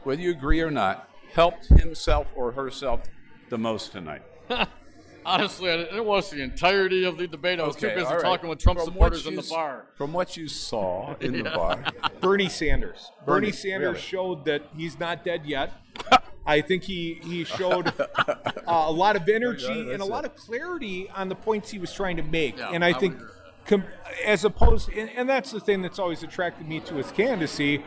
[0.03, 3.03] whether you agree or not, helped himself or herself
[3.49, 4.23] the most tonight?
[5.25, 7.59] Honestly, I didn't watch the entirety of the debate.
[7.59, 8.21] I was too busy all right.
[8.21, 9.85] talking with Trump From supporters what in you the bar.
[9.95, 11.83] From what you saw in the bar,
[12.19, 13.11] Bernie Sanders.
[13.25, 13.99] Bernie, Bernie, Sanders really?
[13.99, 15.71] showed that he's not dead yet.
[16.45, 20.25] I think he he showed uh, a lot of energy Yeah, and a that's lot
[20.25, 22.57] of clarity on the points he was trying to make.
[22.57, 23.17] Yeah, and I, I think,
[23.65, 23.83] com-
[24.25, 27.83] as opposed, and, and that's the thing that's always attracted me to his candidacy.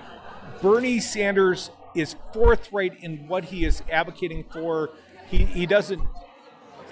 [0.62, 4.90] Bernie Sanders is forthright in what he is advocating for.
[5.28, 6.02] He he doesn't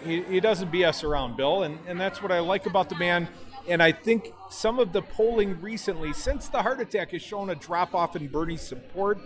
[0.03, 3.29] he, he doesn't BS around, Bill, and, and that's what I like about the man.
[3.69, 7.55] And I think some of the polling recently, since the heart attack, has shown a
[7.55, 9.19] drop off in Bernie's support.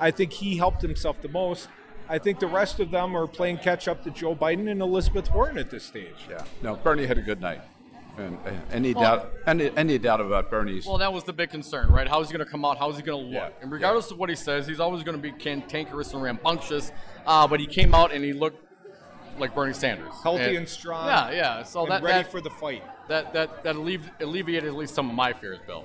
[0.00, 1.68] I think he helped himself the most.
[2.08, 5.32] I think the rest of them are playing catch up to Joe Biden and Elizabeth
[5.32, 6.26] Warren at this stage.
[6.28, 6.44] yeah.
[6.62, 7.62] No, Bernie had a good night.
[8.16, 10.86] And, and any Well- doubt, any, any doubt about Bernie's?
[10.86, 12.06] Well, that was the big concern, right?
[12.06, 12.78] How is he going to come out?
[12.78, 13.52] How is he going to look?
[13.56, 16.92] Yeah, And regardless of what he says, he's always going to be cantankerous and rambunctious.
[17.26, 18.63] Uh, but he came out and he looked
[19.38, 21.06] like Bernie Sanders, Healthy and strong.
[21.06, 21.62] Yeah, yeah.
[21.62, 22.82] So and that ready that, for the fight.
[23.08, 25.84] that that that alleviated at least some of my fears, Bill.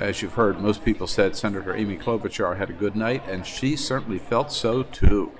[0.00, 3.74] As you've heard, most people said Senator Amy Klobuchar had a good night, and she
[3.74, 5.32] certainly felt so too.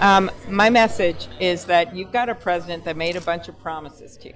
[0.00, 4.16] Um, my message is that you've got a president that made a bunch of promises
[4.18, 4.34] to you.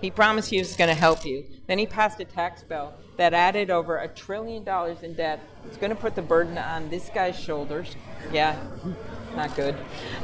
[0.00, 1.44] He promised he was going to help you.
[1.68, 5.40] Then he passed a tax bill that added over a trillion dollars in debt.
[5.66, 7.94] It's going to put the burden on this guy's shoulders.
[8.32, 8.58] Yeah,
[9.36, 9.74] not good.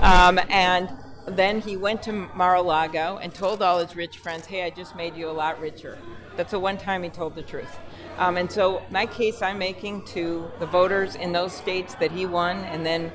[0.00, 0.90] Um, and
[1.26, 5.14] then he went to Mar-a-Lago and told all his rich friends, "Hey, I just made
[5.16, 5.98] you a lot richer."
[6.36, 7.78] That's the one time he told the truth.
[8.16, 12.26] Um, and so my case I'm making to the voters in those states that he
[12.26, 13.12] won, and then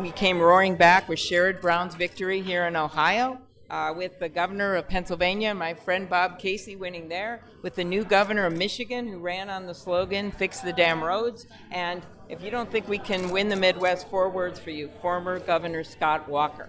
[0.00, 3.38] we came roaring back with Sherrod Brown's victory here in Ohio,
[3.70, 8.04] uh, with the governor of Pennsylvania, my friend Bob Casey, winning there, with the new
[8.04, 12.50] governor of Michigan who ran on the slogan "Fix the damn roads." And if you
[12.50, 16.68] don't think we can win the Midwest, four words for you: former Governor Scott Walker.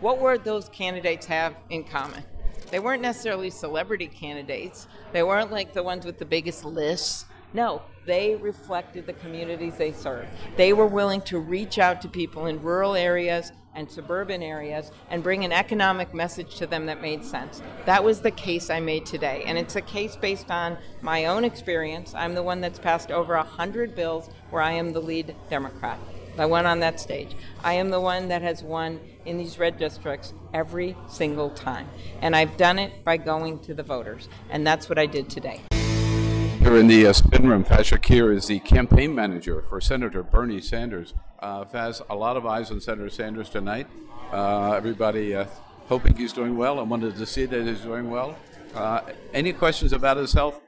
[0.00, 2.22] What were those candidates have in common?
[2.70, 4.88] They weren't necessarily celebrity candidates.
[5.12, 7.24] They weren't like the ones with the biggest lists.
[7.56, 10.28] No, they reflected the communities they served.
[10.58, 15.22] They were willing to reach out to people in rural areas and suburban areas and
[15.22, 17.62] bring an economic message to them that made sense.
[17.86, 19.42] That was the case I made today.
[19.46, 22.12] And it's a case based on my own experience.
[22.14, 25.98] I'm the one that's passed over 100 bills where I am the lead Democrat.
[26.36, 27.34] I went on that stage.
[27.64, 31.88] I am the one that has won in these red districts every single time.
[32.20, 34.28] And I've done it by going to the voters.
[34.50, 35.62] And that's what I did today.
[36.66, 40.60] Here in the uh, spin room, Faz Shakir is the campaign manager for Senator Bernie
[40.60, 41.14] Sanders.
[41.38, 43.86] Uh, Faz, a lot of eyes on Senator Sanders tonight.
[44.32, 45.46] Uh, everybody uh,
[45.86, 48.36] hoping he's doing well and wanted to see that he's doing well.
[48.74, 49.02] Uh,
[49.32, 50.60] any questions about his health?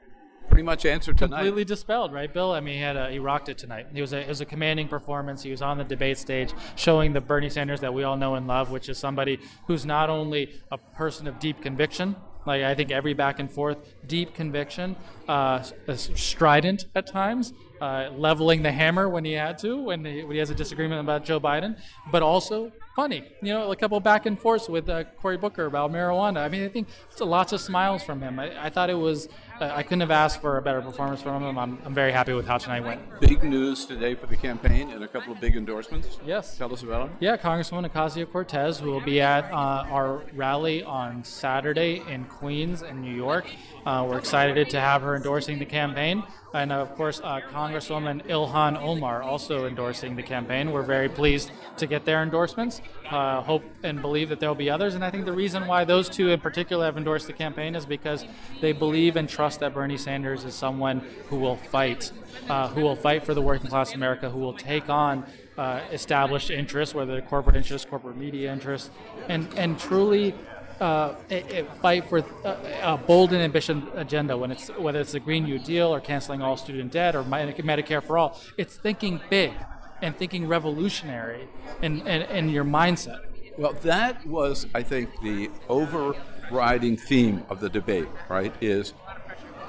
[0.47, 1.39] Pretty much answered tonight.
[1.39, 2.53] completely dispelled, right, Bill?
[2.53, 3.87] I mean, he had a, he rocked it tonight.
[3.93, 5.43] He was a, it was a commanding performance.
[5.43, 8.47] He was on the debate stage, showing the Bernie Sanders that we all know and
[8.47, 12.15] love, which is somebody who's not only a person of deep conviction.
[12.45, 14.95] Like I think every back and forth, deep conviction,
[15.27, 15.61] uh,
[15.95, 20.39] strident at times, uh, leveling the hammer when he had to, when he, when he
[20.39, 21.77] has a disagreement about Joe Biden,
[22.11, 23.23] but also funny.
[23.41, 26.39] You know, a couple back and forths with uh, Cory Booker about marijuana.
[26.39, 28.39] I mean, I think it's lots of smiles from him.
[28.39, 31.43] I, I thought it was, uh, I couldn't have asked for a better performance from
[31.43, 31.57] him.
[31.57, 33.01] I'm, I'm very happy with how tonight went.
[33.19, 36.19] Big news today for the campaign and a couple of big endorsements.
[36.25, 36.57] Yes.
[36.57, 37.17] Tell us about them.
[37.19, 42.81] Yeah, Congresswoman Ocasio Cortez, who will be at uh, our rally on Saturday in Queens
[42.81, 43.47] and New York.
[43.85, 46.23] Uh, we're excited to have her endorsing the campaign.
[46.53, 50.71] And of course, uh, Congresswoman Ilhan Omar also endorsing the campaign.
[50.71, 52.81] We're very pleased to get their endorsements.
[53.09, 54.95] Uh, hope and believe that there will be others.
[54.95, 57.85] And I think the reason why those two in particular have endorsed the campaign is
[57.85, 58.25] because
[58.61, 62.11] they believe and trust that Bernie Sanders is someone who will fight,
[62.49, 65.25] uh, who will fight for the working class America, who will take on
[65.57, 68.89] uh, established interests, whether they're corporate interests, corporate media interests,
[69.27, 70.33] and and truly
[70.79, 74.37] uh, it, it fight for a, a bold and ambitious agenda.
[74.37, 78.01] When it's whether it's the Green New Deal or canceling all student debt or Medicare
[78.01, 79.53] for all, it's thinking big.
[80.01, 81.47] and thinking revolutionary
[81.81, 83.19] in, in, in your mindset.
[83.57, 88.53] Well, that was, I think, the overriding theme of the debate, right?
[88.61, 88.93] Is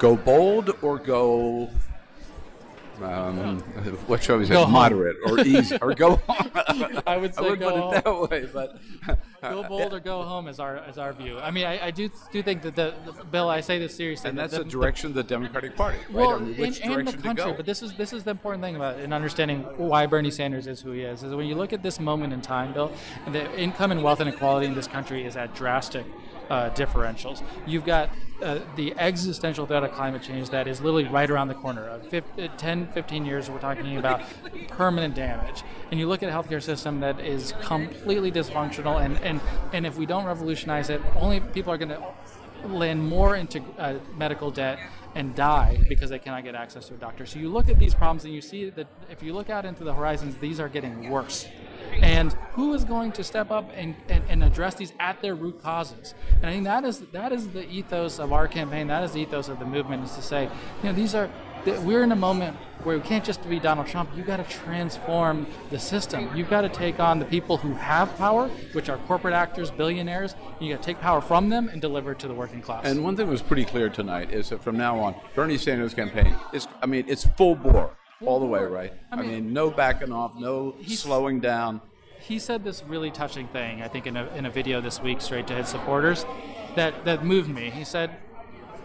[0.01, 1.69] go bold or go
[3.03, 3.59] um,
[4.07, 4.73] what shall we say, Go home.
[4.73, 6.51] moderate or easy, or go home.
[7.07, 7.93] I would say I go put home.
[7.95, 8.77] it that way, but
[9.41, 11.39] go bold or go home is our is our view.
[11.39, 13.49] I mean, I, I do do think that the, the Bill.
[13.49, 14.29] I say this seriously.
[14.29, 16.13] and that's the, the direction of the Democratic Party, right?
[16.13, 18.23] Well, I mean, which and, and the direction to country, but this is this is
[18.23, 21.23] the important thing about in understanding why Bernie Sanders is who he is.
[21.23, 22.91] Is when you look at this moment in time, Bill,
[23.31, 26.05] the income and wealth inequality in this country is at drastic
[26.51, 27.41] uh, differentials.
[27.65, 28.09] You've got
[28.41, 31.89] uh, the existential threat of climate change that is literally right around the corner.
[31.89, 34.21] Uh, fif- uh, 10, 15 years, we're talking about
[34.67, 35.63] permanent damage.
[35.91, 39.39] And you look at a healthcare system that is completely dysfunctional, and, and,
[39.71, 42.03] and if we don't revolutionize it, only people are going to
[42.67, 44.77] land more into uh, medical debt
[45.15, 47.25] and die because they cannot get access to a doctor.
[47.25, 49.85] So you look at these problems and you see that if you look out into
[49.85, 51.47] the horizons, these are getting worse.
[52.11, 55.61] And who is going to step up and, and, and address these at their root
[55.61, 56.13] causes?
[56.35, 58.87] And I think that is that is the ethos of our campaign.
[58.87, 61.29] That is the ethos of the movement is to say, you know, these are
[61.65, 64.09] we're in a moment where we can't just be Donald Trump.
[64.13, 66.29] You've got to transform the system.
[66.35, 70.33] You've got to take on the people who have power, which are corporate actors, billionaires.
[70.33, 72.85] And you got to take power from them and deliver it to the working class.
[72.85, 76.35] And one thing was pretty clear tonight is that from now on, Bernie Sanders' campaign
[76.51, 77.95] is, I mean, it's full bore
[78.25, 78.93] all the way, right?
[79.11, 81.81] I mean, no backing off, no slowing down.
[82.21, 85.21] He said this really touching thing, I think, in a, in a video this week
[85.21, 86.25] straight to his supporters
[86.75, 87.69] that, that moved me.
[87.69, 88.11] He said,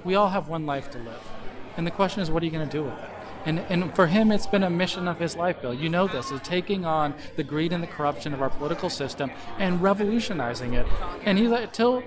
[0.05, 1.23] We all have one life to live.
[1.77, 3.11] And the question is, what are you going to do with it?
[3.45, 5.73] And, and for him, it's been a mission of his life, Bill.
[5.73, 9.31] You know this, is taking on the greed and the corruption of our political system
[9.59, 10.87] and revolutionizing it.
[11.25, 12.03] And he's like, until,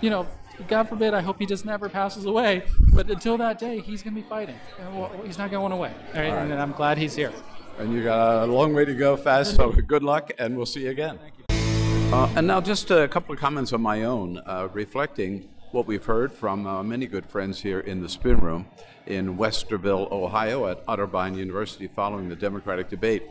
[0.00, 0.28] you know,
[0.68, 2.62] God forbid, I hope he just never passes away.
[2.92, 4.54] But until that day, he's going to be fighting.
[4.92, 5.92] Well, He's not going away.
[6.14, 6.30] All right?
[6.30, 6.50] All right.
[6.50, 7.32] And I'm glad he's here.
[7.78, 10.84] And you got a long way to go Faz, so good luck, and we'll see
[10.84, 11.18] you again.
[11.50, 16.04] Uh, and now, just a couple of comments on my own, uh, reflecting what we've
[16.04, 18.66] heard from uh, many good friends here in the spin room
[19.06, 23.24] in Westerville, Ohio, at Otterbein University following the Democratic debate.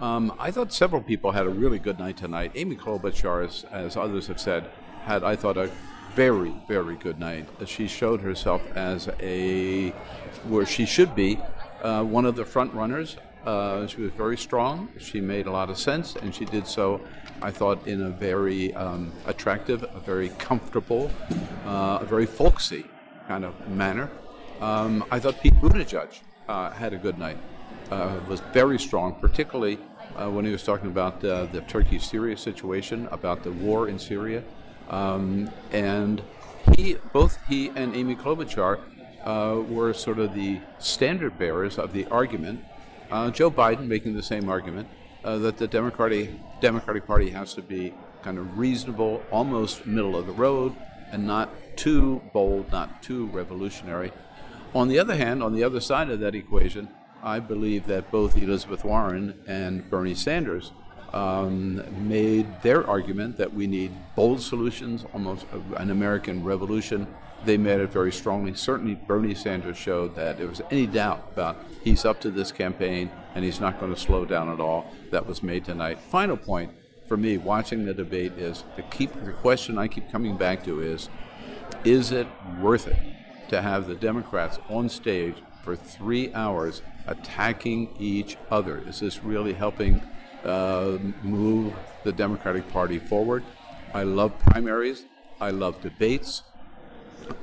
[0.00, 2.50] Um, I thought several people had a really good night tonight.
[2.56, 4.68] Amy Klobuchar, as, as others have said,
[5.04, 5.70] had, I thought, a
[6.14, 7.48] very, very good night.
[7.66, 9.90] She showed herself as a,
[10.48, 11.38] where she should be,
[11.82, 13.16] uh, one of the front runners.
[13.44, 14.88] Uh, she was very strong.
[14.98, 17.00] She made a lot of sense, and she did so,
[17.42, 21.10] I thought, in a very um, attractive, a very comfortable,
[21.66, 22.86] uh, a very folksy
[23.28, 24.10] kind of manner.
[24.60, 27.36] Um, I thought Pete Buttigieg uh, had a good night.
[27.90, 29.78] Uh, was very strong, particularly
[30.16, 34.42] uh, when he was talking about uh, the Turkey-Syria situation, about the war in Syria,
[34.88, 36.22] um, and
[36.76, 38.80] he, both he and Amy Klobuchar,
[39.68, 42.64] were sort of the standard bearers of the argument.
[43.10, 44.88] Uh, Joe Biden making the same argument
[45.24, 46.30] uh, that the Democratic
[46.60, 50.74] Democratic Party has to be kind of reasonable, almost middle of the road,
[51.12, 54.12] and not too bold, not too revolutionary.
[54.74, 56.88] On the other hand, on the other side of that equation,
[57.22, 60.72] I believe that both Elizabeth Warren and Bernie Sanders
[61.12, 65.46] um, made their argument that we need bold solutions, almost
[65.76, 67.06] an American revolution.
[67.44, 68.54] They made it very strongly.
[68.54, 73.10] Certainly, Bernie Sanders showed that there was any doubt about he's up to this campaign
[73.34, 74.90] and he's not going to slow down at all.
[75.10, 75.98] That was made tonight.
[75.98, 76.70] Final point
[77.06, 80.80] for me, watching the debate is the keep the question I keep coming back to
[80.80, 81.08] is,
[81.84, 82.26] is it
[82.60, 82.96] worth it
[83.48, 88.82] to have the Democrats on stage for three hours attacking each other?
[88.86, 90.00] Is this really helping
[90.44, 91.74] uh, move
[92.04, 93.44] the Democratic Party forward?
[93.92, 95.04] I love primaries.
[95.40, 96.42] I love debates.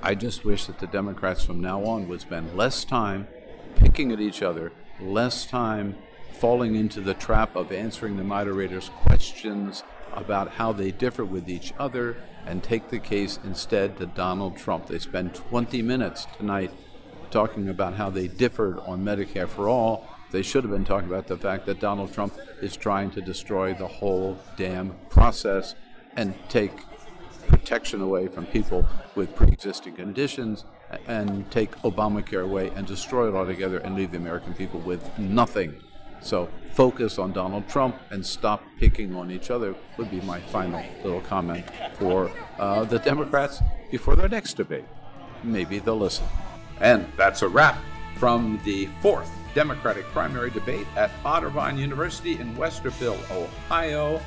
[0.02, 3.28] I just wish that the Democrats from now on would spend less time
[3.76, 5.96] picking at each other, less time
[6.40, 11.74] falling into the trap of answering the moderator's questions about how they differ with each
[11.80, 14.88] other, and take the case instead to Donald Trump.
[14.88, 16.72] They spend 20 minutes tonight
[17.30, 20.08] talking about how they differed on Medicare for all.
[20.32, 23.74] They should have been talking about the fact that Donald Trump is trying to destroy
[23.74, 25.76] the whole damn process
[26.16, 26.72] and take
[27.48, 28.86] protection away from people
[29.16, 30.66] with pre-existing conditions
[31.08, 35.82] and take Obamacare away and destroy it altogether and leave the American people with nothing.
[36.22, 40.84] So focus on Donald Trump and stop picking on each other would be my final
[41.04, 44.86] little comment for uh, the Democrats before their next debate.
[45.44, 46.26] Maybe they'll listen.
[46.80, 47.78] And that's a wrap
[48.18, 54.22] from the fourth Democratic primary debate at Otterbein University in Westerville, Ohio.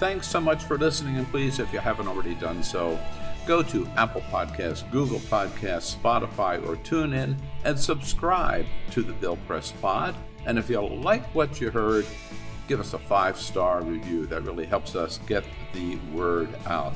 [0.00, 2.98] Thanks so much for listening, and please, if you haven't already done so,
[3.46, 9.74] go to Apple Podcasts, Google Podcasts, Spotify, or TuneIn and subscribe to the Bill Press
[9.82, 10.14] Pod.
[10.46, 12.06] And if you like what you heard,
[12.66, 14.24] give us a five star review.
[14.24, 15.44] That really helps us get
[15.74, 16.94] the word out.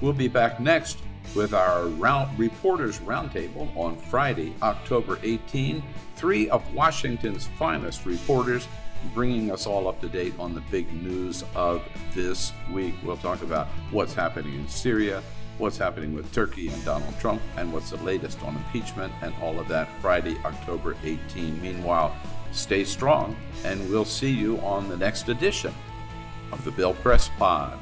[0.00, 0.98] We'll be back next
[1.36, 5.84] with our round, Reporters Roundtable on Friday, October 18.
[6.16, 8.66] Three of Washington's finest reporters
[9.14, 11.82] bringing us all up to date on the big news of
[12.14, 12.94] this week.
[13.04, 15.22] We'll talk about what's happening in Syria,
[15.58, 19.58] what's happening with Turkey and Donald Trump, and what's the latest on impeachment and all
[19.58, 21.60] of that Friday, October 18.
[21.60, 22.14] Meanwhile,
[22.52, 25.74] stay strong, and we'll see you on the next edition
[26.52, 27.78] of the Bill Press Pod.